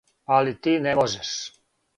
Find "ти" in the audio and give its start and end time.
0.63-0.73